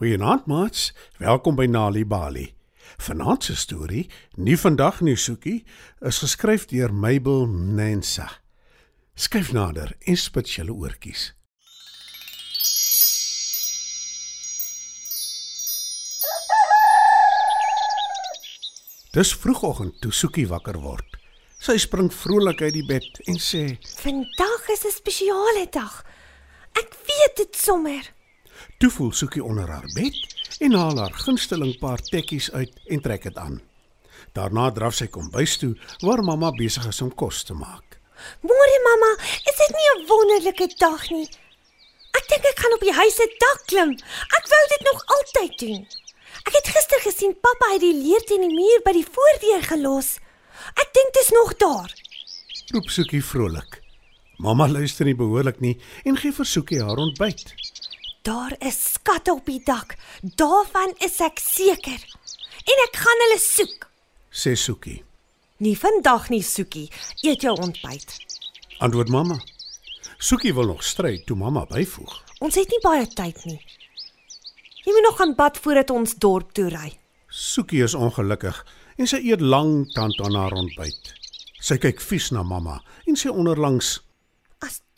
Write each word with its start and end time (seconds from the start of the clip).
Goeienaand, 0.00 0.46
maats. 0.46 0.94
Welkom 1.18 1.58
by 1.58 1.66
Nali 1.68 2.06
Bali. 2.08 2.54
Vanaand 2.96 3.44
se 3.44 3.52
storie, 3.56 4.06
nie 4.40 4.54
vandag 4.56 5.02
nie, 5.04 5.12
Soekie, 5.16 5.58
is 6.00 6.22
geskryf 6.22 6.62
deur 6.70 6.88
Mabel 6.88 7.42
Mensa. 7.52 8.24
Skryf 9.12 9.50
nader 9.52 9.92
en 10.08 10.16
spit 10.16 10.48
julle 10.54 10.72
oortjies. 10.72 11.26
Dis 19.12 19.34
vroegoggend 19.42 19.98
toe 20.00 20.14
Soekie 20.16 20.46
wakker 20.48 20.78
word. 20.80 21.18
Sy 21.60 21.76
spring 21.76 22.08
vrolik 22.08 22.64
uit 22.64 22.78
die 22.78 22.86
bed 22.88 23.20
en 23.28 23.36
sê: 23.36 23.66
Vandag 24.00 24.64
is 24.72 24.86
'n 24.88 24.96
spesiale 24.96 25.66
dag. 25.68 26.00
Ek 26.72 26.88
weet 27.04 27.36
dit 27.36 27.52
sommer. 27.56 28.08
Toe 28.78 28.90
voel 28.90 29.12
Soekie 29.12 29.44
onder 29.44 29.68
haar 29.68 29.88
bed 29.94 30.16
en 30.58 30.72
haal 30.72 30.98
haar 30.98 31.12
gunsteling 31.24 31.78
paar 31.78 32.00
tekkies 32.00 32.50
uit 32.52 32.72
en 32.86 33.00
trek 33.00 33.22
dit 33.22 33.36
aan. 33.36 33.60
Daarna 34.32 34.70
draf 34.70 34.94
sy 34.94 35.06
kombuis 35.06 35.56
toe 35.58 35.74
waar 36.04 36.22
mamma 36.22 36.50
besig 36.56 36.86
is 36.86 37.00
om 37.02 37.14
kos 37.14 37.42
te 37.44 37.54
maak. 37.54 37.98
Môre 38.44 38.78
mamma, 38.84 39.12
is 39.48 39.56
dit 39.62 39.72
nie 39.76 39.88
'n 39.92 40.06
wonderlike 40.06 40.68
dag 40.78 41.10
nie? 41.10 41.28
Ek 42.18 42.28
dink 42.28 42.44
ek 42.44 42.58
gaan 42.58 42.74
op 42.74 42.84
die 42.84 42.92
huis 42.92 43.14
se 43.14 43.26
dak 43.38 43.60
klim. 43.66 43.92
Ek 44.38 44.44
wou 44.52 44.62
dit 44.74 44.82
nog 44.88 45.04
altyd 45.16 45.58
doen. 45.58 45.86
Ek 46.46 46.54
het 46.54 46.68
gister 46.74 47.00
gesien 47.00 47.34
pappa 47.40 47.72
het 47.72 47.80
die 47.80 47.94
leer 47.94 48.22
teen 48.28 48.40
die 48.40 48.54
muur 48.54 48.80
by 48.84 48.92
die 48.92 49.06
voordeur 49.06 49.62
gelos. 49.62 50.18
Ek 50.76 50.88
dink 50.96 51.14
dit 51.14 51.22
is 51.22 51.32
nog 51.36 51.54
daar. 51.56 51.90
Roep 52.74 52.90
Soekie 52.90 53.24
vrolik. 53.24 53.80
Mamma 54.38 54.68
luister 54.68 55.04
nie 55.04 55.14
behoorlik 55.14 55.60
nie 55.60 55.76
en 56.04 56.16
gee 56.16 56.32
vir 56.32 56.46
Soekie 56.46 56.82
haar 56.82 57.00
ontbyt. 57.02 57.54
Daar 58.22 58.54
is 58.58 58.92
skatte 58.92 59.32
op 59.32 59.46
die 59.46 59.62
dak. 59.64 59.96
Daarvan 60.20 60.92
is 60.98 61.20
ek 61.24 61.40
seker. 61.40 62.00
En 62.68 62.82
ek 62.84 62.98
gaan 63.00 63.22
hulle 63.24 63.38
soek. 63.40 63.86
Sê 64.30 64.52
Soekie. 64.54 65.00
Nie 65.64 65.76
vandag 65.78 66.28
nie, 66.28 66.42
Soekie. 66.44 66.90
Eet 67.24 67.46
jou 67.46 67.54
ontbyt. 67.56 68.16
Antwoord 68.78 69.08
mamma. 69.08 69.38
Soekie 70.20 70.52
wil 70.54 70.68
nog 70.68 70.84
stry 70.84 71.22
toe 71.24 71.36
mamma 71.36 71.64
byvoeg. 71.68 72.12
Ons 72.44 72.58
het 72.60 72.68
nie 72.68 72.80
baie 72.84 73.06
tyd 73.08 73.40
nie. 73.48 73.58
Jy 74.84 74.92
moet 74.92 75.06
nog 75.08 75.16
gaan 75.16 75.34
bad 75.36 75.58
voordat 75.60 75.90
ons 75.92 76.14
dorp 76.20 76.52
toe 76.56 76.68
ry. 76.72 76.92
Soekie 77.28 77.82
is 77.84 77.94
ongelukkig 77.96 78.60
en 79.00 79.08
sy 79.08 79.20
eet 79.30 79.40
lank 79.40 79.92
tand 79.96 80.20
aan 80.24 80.36
haar 80.36 80.56
ontbyt. 80.56 81.14
Sy 81.60 81.76
kyk 81.80 82.00
vies 82.04 82.30
na 82.36 82.44
mamma 82.44 82.80
en 83.08 83.16
sê 83.16 83.32
onderlangs: 83.32 83.98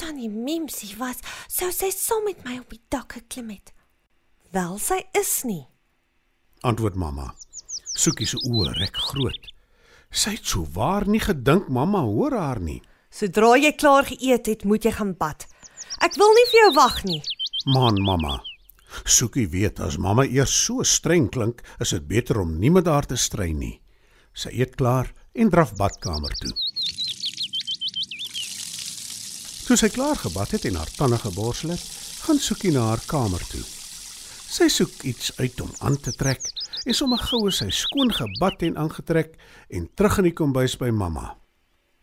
Tannie 0.03 0.29
Mimsie 0.29 0.97
was, 0.99 1.21
sou 1.47 1.69
sy 1.71 1.93
saam 1.95 2.25
met 2.27 2.41
my 2.43 2.57
op 2.59 2.73
die 2.75 2.81
dak 2.91 3.15
geklim 3.15 3.53
het. 3.55 3.71
Wel, 4.51 4.75
sy 4.83 4.99
is 5.15 5.31
nie. 5.47 5.63
Antwoord 6.67 6.99
mamma. 6.99 7.29
Soekie 7.95 8.27
se 8.27 8.41
oë 8.51 8.73
rek 8.81 8.99
groot. 8.99 9.47
Sy 10.11 10.35
het 10.35 10.49
sou 10.51 10.65
waar 10.75 11.07
nie 11.07 11.23
gedink 11.23 11.71
mamma 11.71 12.03
hoor 12.09 12.35
haar 12.35 12.59
nie. 12.59 12.81
Sodra 13.15 13.53
jy 13.61 13.71
klaar 13.79 14.09
geëet 14.11 14.51
het, 14.51 14.67
moet 14.67 14.89
jy 14.89 14.95
gaan 14.97 15.15
bad. 15.23 15.47
Ek 16.03 16.19
wil 16.19 16.35
nie 16.35 16.49
vir 16.51 16.61
jou 16.65 16.73
wag 16.81 16.99
nie. 17.07 17.21
Man 17.71 18.03
mamma. 18.03 18.41
Soekie 19.07 19.47
weet 19.55 19.79
as 19.87 20.01
mamma 20.03 20.27
eers 20.27 20.57
so 20.67 20.83
streng 20.83 21.31
klink, 21.31 21.63
is 21.79 21.95
dit 21.95 22.11
beter 22.11 22.43
om 22.43 22.59
nie 22.59 22.75
met 22.75 22.91
haar 22.91 23.07
te 23.07 23.15
stry 23.15 23.53
nie. 23.55 23.77
Sy 24.35 24.51
eet 24.59 24.75
klaar 24.75 25.15
en 25.39 25.55
draf 25.55 25.77
badkamer 25.79 26.35
toe. 26.43 26.57
Toe 29.73 29.79
sy 29.81 29.89
klaar 29.89 30.19
gebad 30.21 30.51
het 30.53 30.67
en 30.69 30.75
haar 30.77 30.91
tande 30.93 31.17
geborsel 31.17 31.71
het, 31.73 31.85
gaan 32.27 32.37
Soekie 32.37 32.75
na 32.75 32.83
haar 32.91 33.01
kamer 33.09 33.41
toe. 33.49 33.63
Sy 34.53 34.67
soek 34.69 34.99
iets 35.09 35.31
uit 35.39 35.63
om 35.65 35.71
aan 35.81 35.97
te 35.97 36.13
trek 36.13 36.45
en 36.85 36.93
sommer 36.93 37.23
gou 37.31 37.47
is 37.49 37.63
sy 37.63 37.71
skoon 37.73 38.13
gebad 38.13 38.67
en 38.69 38.77
aangetrek 38.83 39.33
en 39.73 39.87
terug 39.97 40.19
in 40.21 40.29
die 40.29 40.35
kombuis 40.37 40.77
by 40.77 40.91
mamma. 40.93 41.39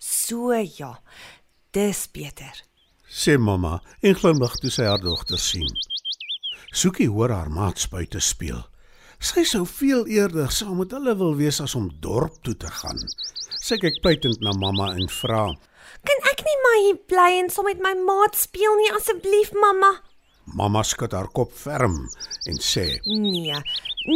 So 0.02 0.50
ja. 0.50 0.96
Dis 1.70 2.08
beter. 2.10 2.58
Sê 3.06 3.38
mamma 3.38 3.76
en 4.02 4.18
glimlag 4.18 4.58
toe 4.58 4.74
sy 4.74 4.90
haar 4.90 5.06
dogter 5.06 5.38
sien. 5.38 5.70
Soekie 6.74 7.12
hoor 7.14 7.38
haar 7.38 7.54
maats 7.54 7.86
buite 7.94 8.18
speel. 8.18 8.66
Sy 9.22 9.46
sou 9.46 9.68
veel 9.70 10.08
eerder 10.10 10.50
saam 10.50 10.82
met 10.82 10.98
hulle 10.98 11.14
wil 11.22 11.38
wees 11.38 11.62
as 11.62 11.78
om 11.78 11.92
dorp 12.02 12.42
toe 12.42 12.58
te 12.58 12.78
gaan. 12.82 13.06
Sy 13.62 13.78
kyk 13.78 14.02
pluitend 14.02 14.42
na 14.42 14.58
mamma 14.58 14.96
en 14.98 15.18
vra: 15.22 15.52
Kan 16.02 16.19
maar 16.70 16.82
hier 16.86 16.98
bly 17.10 17.32
en 17.42 17.50
saam 17.50 17.66
met 17.66 17.82
my 17.82 17.96
maat 18.06 18.38
speel 18.38 18.76
nie 18.78 18.92
asseblief, 18.94 19.52
mamma? 19.58 19.90
Mamma 20.58 20.84
skud 20.86 21.14
haar 21.18 21.30
kop 21.34 21.54
ferm 21.54 21.96
en 22.50 22.60
sê: 22.62 22.86
Nee, 23.06 23.58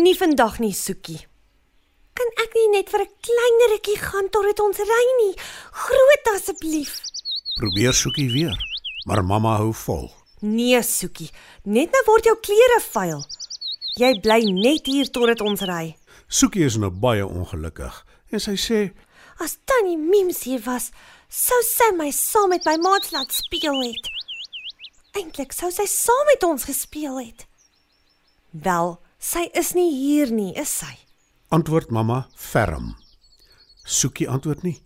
nie 0.04 0.14
vandag 0.18 0.60
nie, 0.62 0.74
Soekie. 0.74 1.20
Kan 2.14 2.30
ek 2.44 2.54
nie 2.58 2.70
net 2.76 2.90
vir 2.94 3.02
'n 3.02 3.14
klein 3.26 3.60
rukkie 3.72 3.98
gaan 3.98 4.30
totdat 4.30 4.60
ons 4.60 4.78
ry 4.78 5.06
nie? 5.22 5.34
Groot 5.72 6.30
asseblief. 6.36 7.02
Probeer 7.58 7.94
Soekie 7.94 8.30
weer, 8.32 8.58
maar 9.06 9.24
mamma 9.24 9.58
hou 9.58 9.74
vol. 9.74 10.12
Nee, 10.42 10.82
Soekie, 10.84 11.32
net 11.66 11.92
nou 11.92 12.04
word 12.06 12.26
jou 12.26 12.38
klere 12.38 12.80
vuil. 12.94 13.26
Jy 13.98 14.20
bly 14.22 14.42
net 14.52 14.86
hier 14.86 15.10
totdat 15.10 15.42
ons 15.42 15.62
ry. 15.62 15.96
Soekie 16.28 16.66
is 16.66 16.78
nou 16.78 16.90
baie 16.90 17.26
ongelukkig 17.26 18.06
en 18.32 18.40
sy 18.40 18.56
sê: 18.58 18.94
As 19.40 19.58
Tannie 19.66 19.98
Mims 19.98 20.44
hier 20.44 20.62
was, 20.66 20.92
sou 21.30 21.58
sy 21.66 21.90
my 21.98 22.12
saam 22.14 22.52
met 22.54 22.66
my 22.70 22.76
maats 22.82 23.14
laat 23.16 23.34
speel 23.34 23.80
het. 23.82 24.10
Eintlik 25.18 25.54
sou 25.54 25.72
sy 25.74 25.86
saam 25.90 26.30
met 26.30 26.46
ons 26.46 26.66
gespeel 26.70 27.20
het. 27.22 27.48
Wel, 28.52 28.98
sy 29.18 29.48
is 29.58 29.74
nie 29.78 29.90
hier 29.94 30.34
nie, 30.34 30.52
is 30.60 30.74
sy? 30.84 30.94
Antwoord 31.54 31.92
mamma 31.94 32.28
ferm. 32.38 32.94
Soekie 33.86 34.30
antwoord 34.30 34.64
nie. 34.66 34.78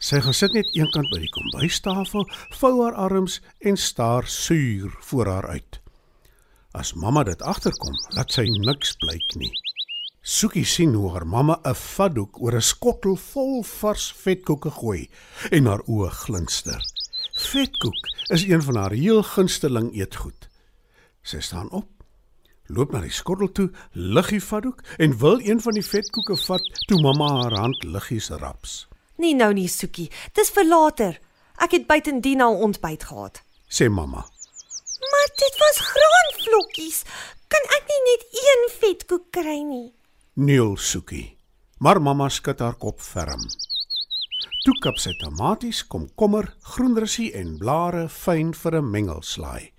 Sy 0.00 0.20
gaan 0.22 0.36
sit 0.36 0.52
net 0.52 0.68
eenkant 0.76 1.08
by 1.10 1.18
die 1.22 1.32
kombuistafel, 1.32 2.26
vou 2.60 2.72
haar 2.82 2.96
arms 3.06 3.40
en 3.64 3.80
staar 3.80 4.28
suur 4.28 4.92
voor 5.08 5.32
haar 5.32 5.48
uit. 5.56 5.80
As 6.76 6.92
mamma 6.92 7.24
dit 7.24 7.40
agterkom, 7.42 7.96
laat 8.14 8.32
sy 8.32 8.44
niks 8.68 8.92
blyk 9.00 9.38
nie. 9.40 9.52
Soekie 10.26 10.64
sien 10.66 10.94
hoe 10.98 11.12
haar 11.14 11.26
mamma 11.26 11.60
'n 11.62 11.74
vatdoek 11.74 12.40
oor 12.42 12.54
'n 12.58 12.68
skottel 12.72 13.16
vol 13.16 13.62
vars 13.62 14.12
vetkoeke 14.22 14.70
gooi 14.70 15.08
en 15.50 15.66
haar 15.66 15.82
oë 15.86 16.10
glinster. 16.10 16.80
Vetkoek 17.50 18.00
is 18.34 18.42
een 18.42 18.62
van 18.62 18.76
haar 18.76 18.90
heel 18.90 19.22
gunsteling 19.22 19.94
eetgoed. 19.94 20.48
Sy 21.22 21.40
staan 21.40 21.70
op, 21.70 21.86
loop 22.66 22.92
na 22.92 23.00
die 23.00 23.10
skottel 23.10 23.52
toe, 23.52 23.70
lig 23.92 24.28
die 24.28 24.42
vatdoek 24.42 24.82
en 24.98 25.18
wil 25.18 25.38
een 25.40 25.60
van 25.60 25.74
die 25.78 25.86
vetkoeke 25.86 26.36
vat 26.36 26.64
toe 26.88 27.00
mamma 27.00 27.28
haar 27.42 27.58
hand 27.58 27.84
liggies 27.84 28.28
raps. 28.28 28.88
Nee 29.16 29.34
nou 29.34 29.52
nie, 29.52 29.68
Soekie. 29.68 30.10
Dis 30.32 30.50
vir 30.50 30.66
later. 30.66 31.20
Ek 31.56 31.70
het 31.70 31.86
buitendien 31.86 32.40
al 32.40 32.58
ontbyt 32.58 33.04
gehad. 33.04 33.42
Sê 33.68 33.88
mamma. 33.88 34.26
Maar 35.10 35.28
dit 35.36 35.54
was 35.58 35.78
graanvlokkies. 35.78 37.04
Kan 37.46 37.62
ek 37.78 37.84
nie 37.86 38.02
net 38.10 38.22
een 38.32 38.70
vetkoek 38.80 39.30
kry 39.30 39.62
nie? 39.62 39.94
Neel 40.38 40.76
Soekie. 40.76 41.38
Maar 41.80 41.96
mamma 42.02 42.26
skud 42.28 42.58
haar 42.60 42.74
kop 42.76 42.98
ferm. 43.00 43.40
Toe 44.66 44.74
kap 44.84 44.98
sy 45.00 45.14
tomaties, 45.16 45.78
komkommer, 45.88 46.50
groenrussie 46.74 47.30
en 47.40 47.54
blare 47.56 48.02
fyn 48.12 48.50
vir 48.52 48.76
'n 48.76 48.90
mengelslaai. 48.90 49.72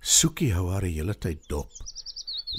Soekie 0.00 0.50
hou 0.54 0.72
haar 0.72 0.82
die 0.82 0.96
hele 0.98 1.14
tyd 1.14 1.46
dop. 1.46 1.70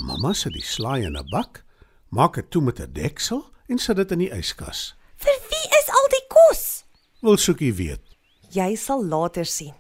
Mamma 0.08 0.34
sit 0.34 0.54
die 0.54 0.64
slaai 0.64 1.04
in 1.04 1.18
'n 1.18 1.28
bak, 1.32 1.66
maak 2.12 2.36
dit 2.36 2.50
toe 2.50 2.62
met 2.62 2.80
'n 2.80 2.94
deksel 2.94 3.44
en 3.68 3.78
sit 3.78 3.98
dit 3.98 4.12
in 4.12 4.20
die 4.20 4.32
yskas. 4.32 4.96
Vir 5.18 5.38
wie 5.50 5.68
is 5.80 5.90
al 5.90 6.08
die 6.16 6.26
kos? 6.30 6.86
Wil 7.22 7.38
Soekie 7.38 7.74
weet. 7.74 8.04
Jy 8.52 8.76
sal 8.76 9.04
later 9.06 9.46
sien. 9.46 9.76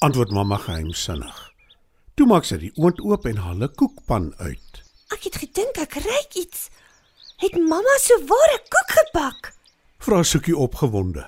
Antwoord 0.00 0.30
mamma 0.30 0.58
geheimsinnig. 0.58 1.52
Toe 2.14 2.26
maak 2.26 2.44
sy 2.44 2.56
die 2.58 2.72
oond 2.76 3.00
oop 3.00 3.24
en 3.24 3.36
haal 3.36 3.62
'n 3.62 3.74
koekpan 3.74 4.34
uit. 4.36 4.83
Ek 5.14 5.28
het 5.28 5.36
gedink 5.38 5.78
ek 5.78 5.94
ryk 6.02 6.34
iets. 6.40 6.70
Het 7.38 7.54
mamma 7.54 7.94
so 8.02 8.16
ware 8.26 8.58
koek 8.66 8.90
gebak? 8.98 9.52
Vra 10.02 10.22
Soekie 10.26 10.56
opgewonde. 10.58 11.22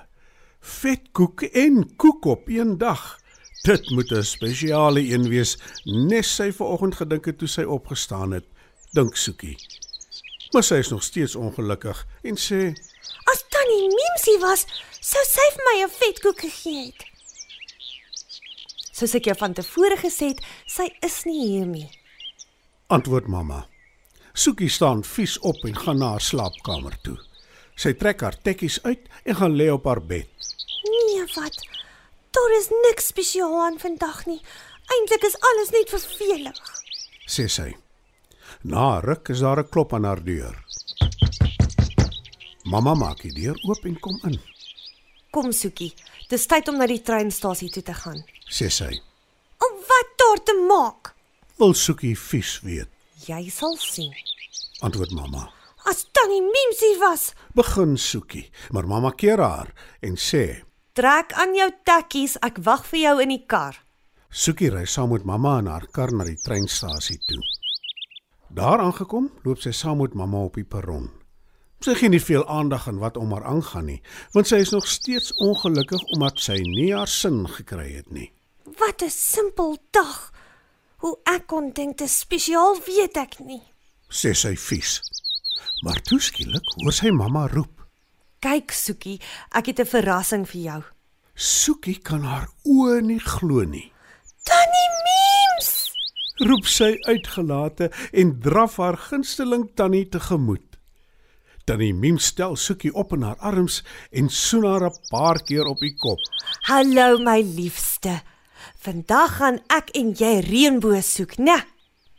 Vetkoek 0.61 1.45
en 1.55 1.85
koek 1.97 2.27
op 2.27 2.49
een 2.51 2.79
dag. 2.79 3.21
Dit 3.63 3.91
moet 3.91 4.11
'n 4.11 4.23
spesiale 4.23 5.01
een 5.01 5.29
wees, 5.29 5.57
nes 5.85 6.35
sy 6.35 6.53
vanoggend 6.53 6.95
gedink 6.95 7.25
het 7.25 7.39
toe 7.39 7.49
sy 7.49 7.63
opgestaan 7.63 8.31
het, 8.31 8.45
dink 8.93 9.17
Soekie. 9.17 9.57
Maar 10.51 10.63
sy 10.63 10.75
is 10.75 10.89
nog 10.89 11.03
steeds 11.03 11.37
ongelukkig 11.37 12.07
en 12.23 12.37
sê: 12.37 12.75
As 13.25 13.45
Tannie 13.49 13.89
Mimsie 13.99 14.39
was, 14.41 14.67
sou 15.01 15.25
sy 15.25 15.47
vir 15.55 15.65
my 15.69 15.83
'n 15.85 15.91
vetkoek 15.91 16.41
gegee 16.41 16.85
het. 16.87 17.05
Soos 18.93 19.15
ek 19.15 19.25
jou 19.25 19.37
van 19.37 19.53
tevore 19.53 19.97
gesê 19.97 20.27
het, 20.27 20.41
sy 20.67 20.89
is 21.01 21.25
nie 21.25 21.47
hier 21.47 21.67
nie. 21.67 21.91
Antwoord 22.87 23.27
mamma. 23.27 23.67
Soekie 24.37 24.69
staan 24.69 25.01
vies 25.05 25.39
op 25.49 25.63
en 25.65 25.77
gaan 25.77 25.99
na 26.03 26.11
haar 26.15 26.21
slaapkamer 26.25 26.97
toe. 27.05 27.17
Sy 27.77 27.93
trek 27.97 28.21
haar 28.25 28.37
tekkies 28.45 28.79
uit 28.85 29.09
en 29.25 29.37
gaan 29.41 29.57
lê 29.57 29.69
op 29.73 29.85
haar 29.89 30.01
bed. 30.03 30.29
Nee, 30.87 31.25
wat? 31.37 31.57
Daar 32.37 32.53
is 32.59 32.69
niks 32.85 33.07
spesiaal 33.13 33.57
aan 33.65 33.79
vandag 33.81 34.27
nie. 34.29 34.41
Eintlik 34.93 35.25
is 35.29 35.39
alles 35.51 35.73
net 35.75 35.91
vervelig. 35.91 36.61
Sê 37.27 37.49
sy. 37.51 37.71
Na 38.63 39.01
ruk 39.01 39.29
is 39.33 39.41
daar 39.41 39.61
'n 39.61 39.69
klop 39.69 39.95
aan 39.95 40.05
haar 40.05 40.23
deur. 40.25 40.55
Mamma 42.65 42.95
maak 42.95 43.23
die 43.23 43.33
deur 43.33 43.57
oop 43.69 43.85
en 43.85 43.99
kom 44.01 44.19
in, 44.25 44.41
Kom 45.31 45.53
Soekie, 45.53 45.95
dis 46.29 46.47
tyd 46.47 46.69
om 46.69 46.79
na 46.79 46.87
die 46.87 47.03
treinstasie 47.03 47.71
toe 47.71 47.83
te 47.83 47.95
gaan. 47.95 48.25
sê 48.51 48.69
sy. 48.71 49.01
Om 49.59 49.75
wat 49.89 50.09
daar 50.17 50.41
te 50.45 50.55
maak? 50.69 51.15
Wil 51.59 51.75
Soekie 51.75 52.17
vies 52.19 52.61
weet, 52.63 52.89
Jy 53.27 53.49
sal 53.51 53.75
sien. 53.83 54.13
antwoord 54.87 55.11
mamma. 55.11 55.49
As 55.91 56.05
Tannie 56.13 56.43
Mims 56.43 56.81
hier 56.81 56.99
was, 57.01 57.33
Begin 57.55 57.97
Soekie, 57.99 58.51
maar 58.71 58.87
mamma 58.87 59.11
keer 59.11 59.41
haar 59.43 59.73
en 60.01 60.15
sê: 60.15 60.63
trek 60.95 61.33
aan 61.35 61.57
jou 61.57 61.71
tekkies, 61.85 62.37
ek 62.47 62.61
wag 62.63 62.85
vir 62.87 63.01
jou 63.01 63.15
in 63.25 63.33
die 63.35 63.43
kar. 63.47 63.81
Soekie 64.31 64.71
ry 64.71 64.85
saam 64.87 65.11
met 65.11 65.25
mamma 65.27 65.59
in 65.59 65.67
haar 65.67 65.89
kar 65.91 66.13
na 66.15 66.27
die 66.29 66.39
treinstasie 66.39 67.19
toe. 67.27 67.43
Daar 68.55 68.85
aangekom, 68.85 69.31
loop 69.43 69.59
sy 69.59 69.73
saam 69.75 69.99
met 70.05 70.15
mamma 70.15 70.45
op 70.47 70.55
die 70.55 70.65
perron. 70.65 71.11
Sy 71.83 71.97
gee 71.99 72.09
nie 72.13 72.23
veel 72.23 72.47
aandag 72.47 72.87
aan 72.89 73.03
wat 73.03 73.19
om 73.19 73.35
haar 73.35 73.45
aangaan 73.51 73.91
nie, 73.91 74.01
want 74.39 74.47
sy 74.47 74.63
is 74.63 74.71
nog 74.71 74.87
steeds 74.87 75.35
ongelukkig 75.43 76.03
omdat 76.15 76.39
sy 76.39 76.61
nie 76.63 76.93
haar 76.95 77.11
sin 77.11 77.43
gekry 77.59 77.91
het 77.97 78.11
nie. 78.13 78.31
Wat 78.79 79.03
'n 79.03 79.11
simpel 79.11 79.79
dag. 79.91 80.31
Hoe 81.07 81.21
ek 81.31 81.45
kon 81.47 81.69
dink 81.71 82.01
dit 82.01 82.09
is 82.09 82.15
spesiaal, 82.25 82.81
weet 82.83 83.15
ek 83.21 83.37
nie. 83.47 83.61
sê 84.11 84.33
sy 84.35 84.57
vies. 84.59 84.97
Maar 85.87 86.01
toe 86.03 86.19
skielik 86.19 86.73
hoor 86.81 86.95
sy 86.97 87.13
mamma 87.15 87.45
roep. 87.53 87.85
Kyk 88.43 88.75
Soekie, 88.75 89.21
ek 89.55 89.71
het 89.71 89.81
'n 89.85 89.93
verrassing 89.93 90.49
vir 90.51 90.63
jou. 90.63 90.81
Soekie 91.37 92.03
kan 92.03 92.27
haar 92.27 92.49
oë 92.67 93.01
nie 93.07 93.21
glo 93.21 93.63
nie. 93.63 93.93
Tannie 94.51 94.91
Mims! 95.07 95.71
Roep 96.43 96.67
sy 96.67 96.99
uitgelate 97.07 97.93
en 98.13 98.41
draf 98.41 98.77
haar 98.77 98.97
gunsteling 98.97 99.71
tannie 99.77 100.09
tegemoet. 100.11 100.75
Tannie 101.67 101.95
Miem 101.95 102.19
stel 102.19 102.57
Soekie 102.57 102.95
op 102.95 103.13
in 103.13 103.23
haar 103.23 103.39
arms 103.39 103.85
en 104.11 104.29
soen 104.29 104.65
haar 104.65 104.91
'n 104.91 104.99
paar 105.11 105.39
keer 105.39 105.67
op 105.67 105.79
die 105.79 105.95
kop. 105.95 106.19
Hallo 106.63 107.19
my 107.19 107.43
liefste. 107.43 108.23
Vandag 108.81 109.37
gaan 109.37 109.59
ek 109.69 109.91
en 109.99 110.13
jy 110.15 110.41
reënboog 110.47 111.05
soek, 111.05 111.39
né? 111.39 111.59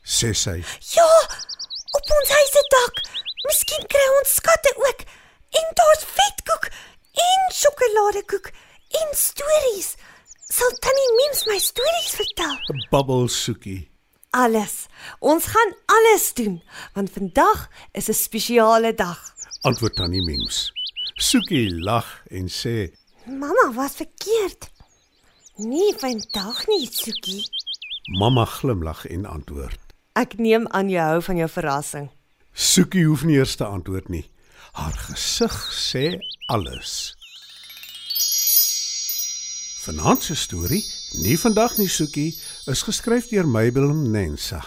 sê 0.08 0.32
sy. 0.34 0.58
Ja, 0.96 1.08
op 1.98 2.12
ons 2.18 2.30
huisedak. 2.32 3.02
Miskien 3.48 3.84
kry 3.92 4.06
ons 4.20 4.36
skatte 4.40 4.72
ook. 4.88 5.04
En 5.60 5.68
daar's 5.80 6.06
vetkoek 6.16 6.70
en 7.28 7.52
sjokoladekoek 7.56 8.52
en 9.02 9.14
stories. 9.20 9.96
Sal 10.48 10.72
Tannie 10.84 11.12
Mims 11.20 11.44
my 11.50 11.60
stories 11.60 12.16
vertel? 12.16 12.56
Babbel 12.92 13.28
Soekie. 13.28 13.90
Alles. 14.32 14.86
Ons 15.20 15.48
gaan 15.52 15.74
alles 15.86 16.32
doen 16.38 16.62
want 16.96 17.12
vandag 17.12 17.68
is 17.92 18.08
'n 18.10 18.14
spesiale 18.14 18.94
dag. 18.94 19.20
Antwoord 19.62 19.96
Tannie 19.96 20.24
Mems. 20.24 20.72
Soekie 21.16 21.70
lag 21.84 22.24
en 22.30 22.48
sê: 22.48 22.94
Mamma 23.26 23.72
was 23.74 23.96
verkeerd. 23.96 24.70
Nee, 25.58 25.94
vandag 25.98 26.68
nie, 26.68 26.88
Sukie. 26.92 27.50
"Mamma 28.04 28.46
glimlag 28.46 29.06
en 29.08 29.26
antwoord." 29.26 29.80
Ek 30.14 30.38
neem 30.38 30.68
aan 30.68 30.90
jy 30.90 31.02
hou 31.02 31.22
van 31.22 31.36
jou 31.36 31.50
verrassing. 31.50 32.10
Soekie 32.54 33.06
hoef 33.06 33.24
nie 33.24 33.36
eers 33.38 33.56
te 33.56 33.66
antwoord 33.66 34.10
nie. 34.10 34.32
Haar 34.72 34.94
gesig 34.94 35.56
sê 35.74 36.20
alles. 36.46 37.16
Vanaand 39.82 40.24
se 40.24 40.36
storie, 40.36 40.86
nie 41.12 41.40
vandag 41.40 41.78
nie 41.78 41.88
Soekie, 41.88 42.40
is 42.66 42.82
geskryf 42.82 43.28
deur 43.28 43.48
Mabel 43.48 43.94
Mensa. 43.94 44.66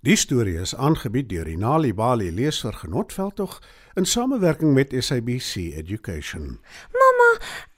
Die 0.00 0.16
storie 0.16 0.58
is 0.60 0.74
aangebied 0.74 1.28
deur 1.28 1.44
die 1.44 1.56
Nali 1.56 1.94
Bali 1.94 2.30
Leesvergenotveldtog 2.30 3.62
in 3.94 4.04
samewerking 4.04 4.74
met 4.74 4.92
SABC 4.98 5.54
Education. 5.56 6.58
Mamma, 6.92 7.30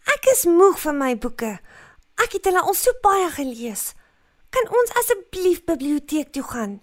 ek 0.04 0.26
is 0.32 0.44
moeg 0.44 0.80
van 0.80 0.98
my 0.98 1.18
boeke. 1.18 1.58
Ek 2.24 2.38
het 2.38 2.48
hulle 2.48 2.62
al 2.64 2.76
so 2.76 2.92
baie 3.04 3.28
gelees. 3.34 3.90
Kan 4.54 4.68
ons 4.72 4.94
asseblief 5.00 5.64
biblioteek 5.68 6.32
toe 6.32 6.44
gaan? 6.46 6.78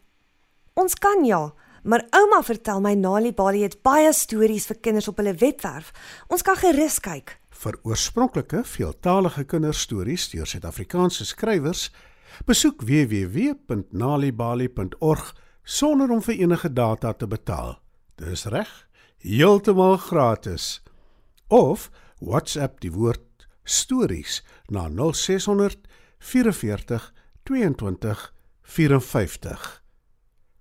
Ons 0.77 0.93
kan 0.97 1.25
ja, 1.25 1.53
maar 1.83 2.05
ouma 2.15 2.43
vertel 2.45 2.79
my 2.81 2.93
Nali 2.97 3.33
Bali 3.33 3.61
het 3.65 3.81
baie 3.85 4.13
stories 4.13 4.67
vir 4.69 4.77
kinders 4.81 5.07
op 5.11 5.17
hulle 5.21 5.35
webwerf. 5.37 5.91
Ons 6.29 6.41
kan 6.45 6.57
gerus 6.59 6.99
kyk. 7.03 7.37
Vir 7.63 7.75
oorspronklike 7.87 8.61
veeltaalige 8.67 9.43
kinderstories 9.49 10.29
deur 10.33 10.47
Suid-Afrikaanse 10.49 11.25
skrywers, 11.25 11.81
besoek 12.49 12.77
www.nalibali.org 12.87 15.23
sonder 15.63 16.11
om 16.11 16.21
vir 16.25 16.35
enige 16.43 16.69
data 16.73 17.13
te 17.13 17.27
betaal. 17.29 17.79
Dis 18.19 18.45
reg, 18.51 18.87
heeltemal 19.23 19.97
gratis. 19.97 20.81
Of 21.47 21.89
WhatsApp 22.19 22.81
die 22.81 22.91
woord 22.91 23.21
stories 23.63 24.43
na 24.65 24.89
0600 24.89 25.79
44 26.19 27.13
22 27.43 28.33
54. 28.61 29.83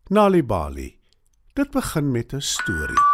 Nalibali. 0.08 0.98
Dit 1.52 1.70
begin 1.70 2.10
met 2.10 2.32
'n 2.32 2.40
storie. 2.40 3.04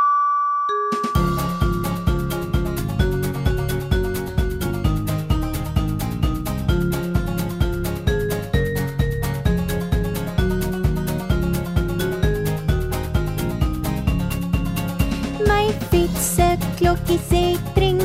My 15.47 15.73
fiets 15.91 16.35
se 16.35 16.57
klokkie 16.77 17.21
sê 17.31 17.45
tring 17.75 17.98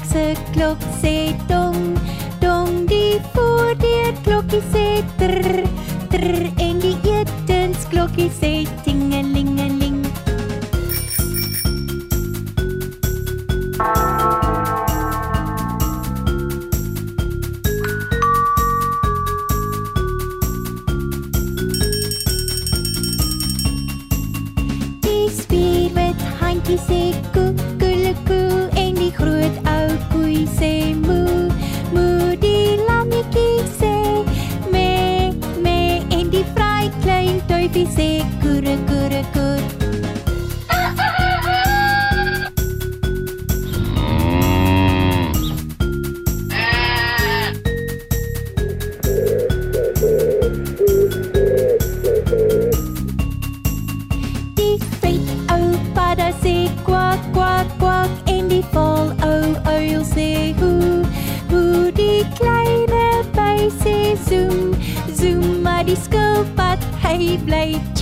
kerk 0.00 0.78
se 1.00 1.34
dong 1.48 1.98
dong 2.40 2.86
die 2.88 3.20
voordeur 3.34 4.14
klokkie 4.24 4.62
sê 4.72 4.86
trr 5.18 5.62
trr 6.12 6.40
en 6.66 6.80
die 6.80 6.96
etensklokkie 7.18 8.30
sê 8.40 8.52
tingelingeling 8.66 8.81
Beyblade 67.12 68.01